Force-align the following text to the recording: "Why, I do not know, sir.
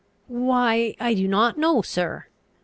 "Why, 0.25 0.95
I 0.99 1.13
do 1.13 1.27
not 1.27 1.59
know, 1.59 1.83
sir. 1.83 2.25